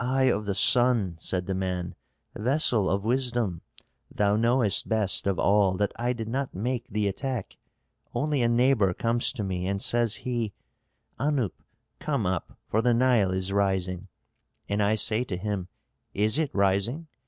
[0.00, 1.94] "Eye of the sun," said the man,
[2.34, 3.62] "vessel of wisdom,
[4.10, 7.56] thou knowest best of all that I did not make the attack,
[8.12, 10.52] only a neighbor comes to me and says he,
[11.20, 11.52] 'Anup,
[12.00, 14.08] come up, for the Nile is rising.'
[14.68, 15.68] And I say to him,
[16.14, 17.06] 'Is it rising?'